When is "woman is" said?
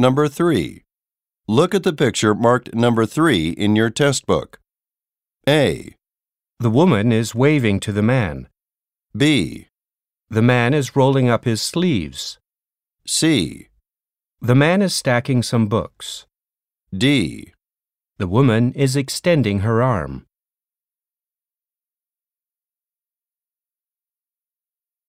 6.70-7.34, 18.26-18.96